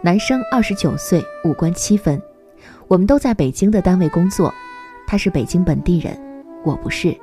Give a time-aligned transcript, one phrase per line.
[0.00, 2.22] 男生二十九岁，五官七分，
[2.86, 4.54] 我们都在北京的单位工作，
[5.08, 6.16] 他是北京本地人，
[6.64, 7.16] 我不是。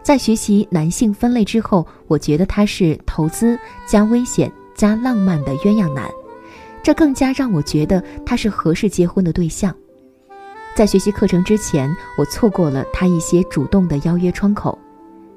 [0.00, 6.08] 在学习男性分类之后，我觉得他是投资加危险加浪漫的鸳鸯男，
[6.84, 9.74] 这更加让我觉得他是合适结婚的对象。
[10.76, 14.78] 在学习课程之前，我错过了他一些主动的邀约窗口，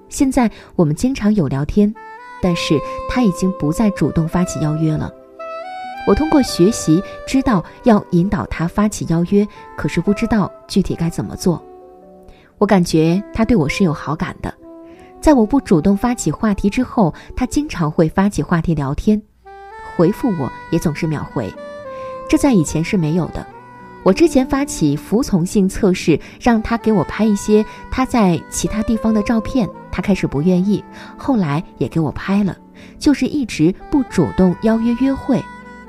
[0.10, 1.92] 现在我们经常有聊天，
[2.40, 5.12] 但是他已经不再主动发起邀约了。
[6.08, 11.64] 我通过学习知道要引导他发起邀约，可是不知道具体该怎么做。
[12.58, 14.54] 我感觉他对我是有好感的，
[15.20, 19.22] 在我不主动发起话题之后，他经常会发起话题聊天，
[19.96, 21.52] 回复我也总是秒回，
[22.28, 23.46] 这在以前是没有的。
[24.04, 30.84] 我之前发起服从性测试，让他给我拍一些他在其他地方的照片，他开始不愿意，
[31.16, 32.58] 后来也给我拍了，
[32.98, 35.40] 就是一直不主动邀约约会。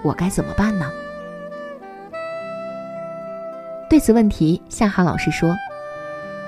[0.03, 0.91] 我该怎么办呢？
[3.89, 5.55] 对此问题，夏涵老师说，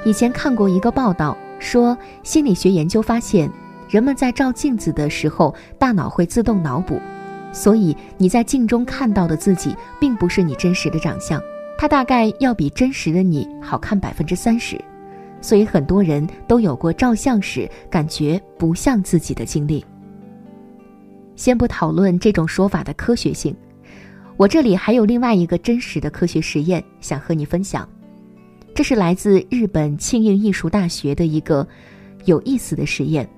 [0.04, 3.50] 以前看过一个报道，说心理学研究发现，
[3.88, 6.98] 人们在照镜子的时候，大脑会自动脑补，
[7.52, 11.38] 所以你在镜中看到的自己，并不是你真实的长相，
[11.76, 14.82] 它大概要比真实的你好看百分之三十，
[15.42, 19.84] 所以很多人都有过照相时感觉不像自己的经历。
[21.36, 23.54] 先不讨论这种说法的科学性，
[24.36, 27.88] 我这里还有另外一个真实的科学实验想和你分享。
[28.74, 31.66] 这是来自日本庆应艺术大学的一个
[32.24, 33.28] 有意思的实验。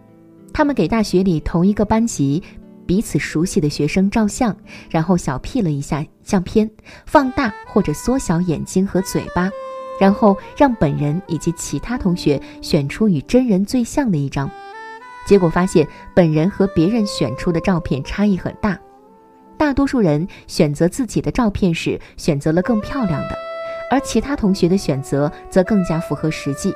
[0.52, 2.42] 他们给大学里同一个班级
[2.86, 4.56] 彼此熟悉的学生照相，
[4.88, 6.70] 然后小 P 了一下相片，
[7.04, 9.50] 放大或者缩小眼睛和嘴巴，
[10.00, 14.50] 然后让本人以及其他同学选出与真人最像的一张。
[15.26, 18.78] 结果发现，本人和别人选出的照片差异很大。
[19.58, 23.36] 大多数人选择自己的照片时，选择了更漂亮的，
[23.90, 26.72] 而其他同学的选择则更加符合实际。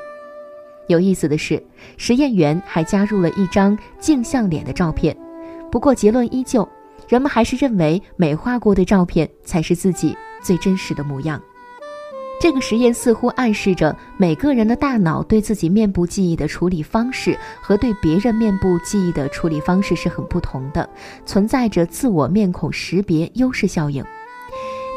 [0.89, 1.63] 有意思的是，
[1.97, 5.17] 实验员还加入了一张镜像脸的照片。
[5.71, 6.69] 不过结论依旧，
[7.09, 11.41] 人们还是认为美化过的照片才是自己最真实的模样。
[12.41, 20.89] 这个实验似乎暗示着每个人的大脑对自己面部记忆的处理方式和对别人面部记忆的处理方式是很不同的，
[21.27, 24.03] 存在着自我面孔识别优势效应。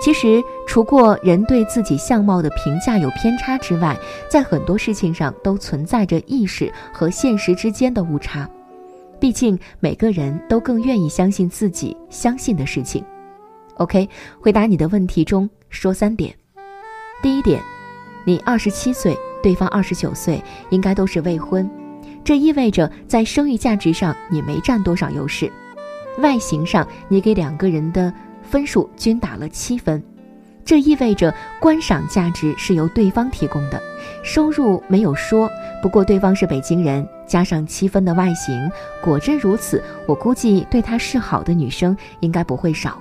[0.01, 3.97] 其实，除过人对自己相貌的评价有偏差之外，
[4.29, 8.49] 在很多事情上都存在着意识和现实之间的误差。
[9.19, 13.03] 毕竟，每个人都更愿意相信自己相信的事情。
[13.75, 14.07] OK，
[14.39, 16.33] 回答你的问题中说三点。
[17.23, 17.63] 第一点，
[18.25, 21.67] 你二十七岁，对方二十九岁，应该都是未婚，
[22.21, 25.49] 这意味着在生育价值上你没占多少优势。
[26.17, 30.03] 外形上，你给两个人的分数均打了七分，
[30.65, 33.81] 这意味着观赏价值是由对方提供的。
[34.21, 35.49] 收入没有说，
[35.81, 38.69] 不过对方是北京人，加上七分的外形，
[39.01, 42.99] 果真如此，我估计对他示好的女生应该不会少。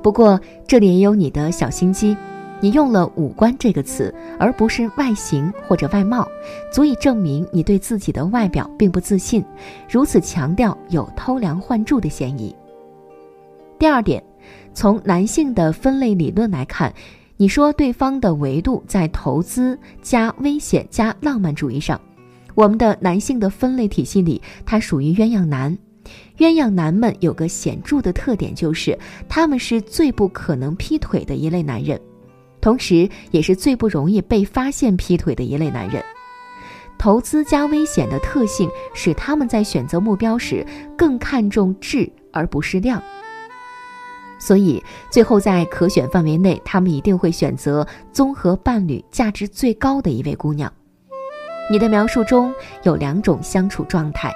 [0.00, 2.16] 不过这里也有你的小心机。
[2.60, 6.28] 你用了“五官”这个词，而不是外形或者外貌，
[6.72, 9.44] 足以证明你对自己的外表并不自信。
[9.88, 12.54] 如此强调有偷梁换柱的嫌疑。
[13.78, 14.22] 第二点，
[14.74, 16.92] 从男性的分类理论来看，
[17.36, 22.00] 你说对方的维度在投资加危险加浪漫主义上，
[22.56, 25.78] 我们的男性的分类体系里，他属于鸳鸯男。
[26.38, 32.00] 鸳鸯男们有个显著的特点，就是他们是最不可能劈腿的一类男人，
[32.68, 36.04] 同时也是最不容易被发现劈腿的一类男人。
[36.98, 43.02] 投资加危险的特性使他们在选择目标时更看重质而不是量。
[44.38, 50.70] 所以，最后在可选范围内，他们一定会选择综合伴侣价值最高的一位姑娘。
[51.70, 54.30] 你的描述中有两种相处状态：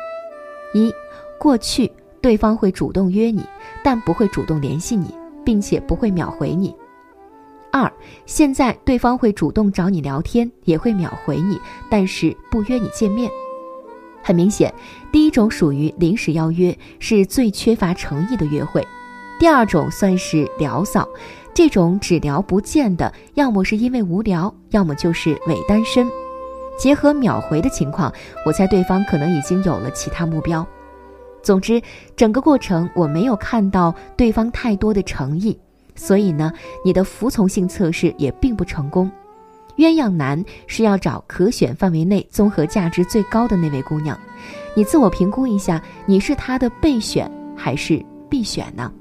[0.72, 0.90] 一，
[1.38, 1.92] 过去
[2.22, 3.44] 对方会主动约你，
[3.84, 5.14] 但不会主动联系你，
[5.44, 6.74] 并且不会秒回你；
[7.72, 7.90] 二，
[8.26, 11.58] 现在对方会主动找你聊天，也会秒回你，
[11.90, 13.30] 但是不约你见面。
[14.22, 14.72] 很明显，
[15.10, 18.86] 第一种属于临时邀约，是最缺乏诚意的约会。
[19.40, 21.08] 第二种算是聊骚，
[21.54, 26.06] 这种只聊不见的，要么是因为无聊，要么就是伪单身。
[26.78, 28.12] 结合秒回的情况，
[28.44, 30.64] 我猜对方可能已经有了其他目标。
[31.42, 31.80] 总之，
[32.14, 35.58] 整个过程我没有看到对方太多的诚意，
[35.94, 36.52] 所以呢，
[36.84, 39.10] 你的服从性测试也并不成功。
[39.76, 44.18] 鸳鸯男是要找可选范围内综合价值最高的那位姑娘，
[44.74, 48.92] 你自我评估一下，你是他的备选还是必选呢？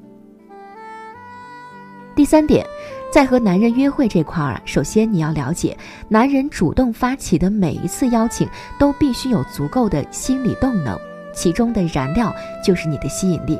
[2.15, 2.65] 第三点，
[3.11, 5.77] 在和男人约会这块儿啊，首先你要了解，
[6.07, 8.47] 男人主动发起的每一次邀请
[8.79, 10.97] 都必须有足够的心理动能，
[11.33, 12.33] 其中的燃料
[12.63, 13.59] 就是你的吸引力。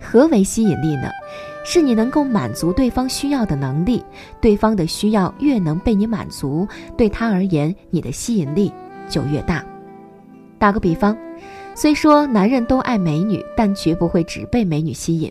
[0.00, 1.10] 何为吸引力呢？
[1.70, 4.02] 是你能够满足对方需要的能力，
[4.40, 6.66] 对方的需要越能被你满足，
[6.96, 8.72] 对他而言，你的吸引力
[9.06, 9.62] 就越大。
[10.58, 11.14] 打个比方，
[11.74, 15.30] 虽说男人都爱美女，但绝不会只被美女吸引。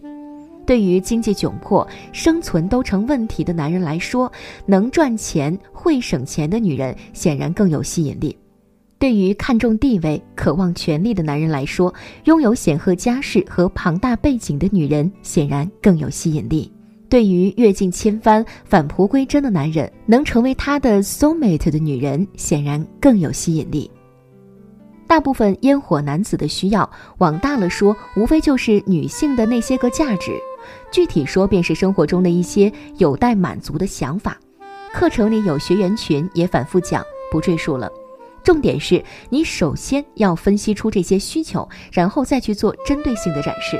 [0.63, 4.31] 对于经济窘迫、生存都成问题的男人来说，
[4.67, 8.29] 能赚钱、会省钱的女人显然更有吸引力；
[8.99, 16.71] 对于看重地位、渴望权力的男人来说，拥有显赫家世和庞大背景的女人显然更有吸引力；
[17.07, 23.89] 对于阅尽千帆、返璞归真的男人，能成为他的 soulmate 的女人显然更有吸引力。
[25.05, 26.89] 大部分烟火男子的需要，
[27.19, 30.33] 往大了说，无非就是女性的那些个价值。
[30.91, 34.37] 具体说，便是生活中的一些有待满足的想法。
[34.91, 37.89] 课程里有学员群也反复讲，不赘述了。
[38.47, 43.77] 重点是你首先要分析出这些需求，然后再去做针对性的展示。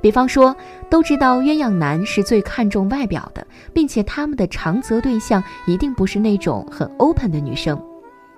[0.00, 0.56] 比方说，
[0.88, 7.78] 都知道鸳鸯男是最看重外表的，并且他们的长择对象一定不是那种很 open 的女生，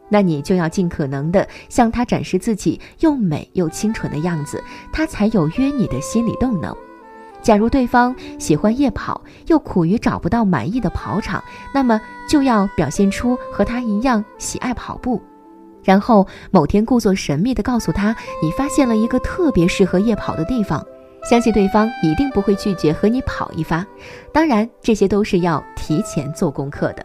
[0.08, 4.60] 那你就要尽可能的向他展示自己又美又清纯的样子，
[4.92, 6.76] 他才有约你的心理动能。
[7.42, 11.42] 假如对方喜欢夜跑，又苦于找不到满意的跑场，
[11.74, 15.20] 那么就要表现出和他一样喜爱跑步，
[15.82, 20.84] 然后某天故作神秘地告诉他你发现了一个特别适合夜跑的地方，
[21.28, 23.84] 相信对方一定不会拒绝和你跑一发。
[24.32, 27.04] 当然，这些都是要提前做功课的。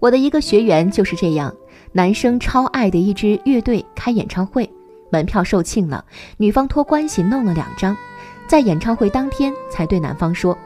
[0.00, 1.54] 我的一个学员就是这样，
[1.92, 4.68] 男生超爱的一支乐队开演唱会，
[5.10, 6.04] 门票售罄了，
[6.36, 7.96] 女方托关系弄了两张。
[8.48, 10.56] 在演唱会当天才对男方说，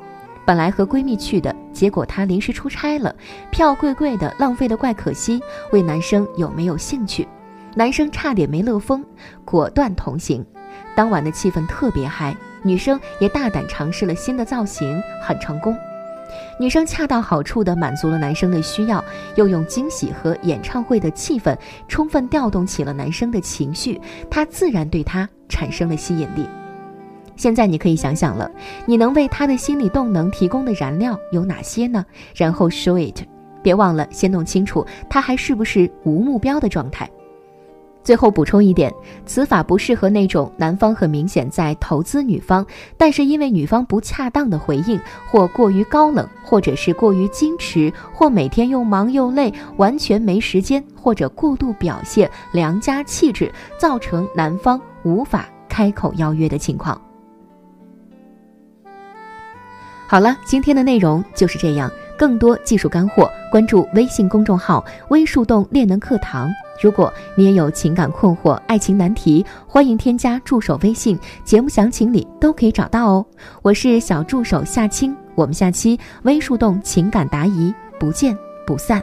[0.47, 3.13] 本来和闺蜜去的，结果她临时出差了，
[3.51, 5.43] 票贵贵的，浪费的怪可惜。
[5.73, 7.27] 问男生有没有兴趣，
[7.75, 9.05] 男生差点没乐疯，
[9.45, 10.47] 果断同行。
[10.95, 15.77] 当晚的气氛特别嗨，女生也大胆尝试了新的造型，很成功。
[16.61, 19.05] 女生恰到好处地满足了男生的需要，
[19.35, 21.57] 又用惊喜和演唱会的气氛
[21.89, 26.47] 充分调动起了男生的情绪，他自然对她产生了吸引力。
[27.43, 28.49] 现在你可以想想了，
[28.87, 32.07] 你能为他的心理动能提供的燃料有哪些呢？
[32.37, 33.25] 然后 show it，
[33.65, 37.11] 别忘了先弄清楚他还是不是无目标的状态。
[38.05, 38.95] 最后补充一点，
[39.27, 42.65] 此法不适合那种男方很明显在投资女方，
[42.97, 57.01] 但是因为女方不恰当的回应，或过于高冷，或者是过于矜持，或每天又忙又累，完全没时间，或者过度表现良家气质，造成男方无法开口邀约的情况。
[60.13, 61.91] 好了，今天的内容就是这样。
[62.19, 66.53] 更多技术干货，关注微信公众号“微树洞练能课堂”。
[66.83, 73.25] 如果你也有情感困惑、爱情难题，欢迎添加助手微信，节目详情里都可以找到哦。
[73.63, 79.03] 我是小助手夏青，我们下期微树洞情感答疑不见不散。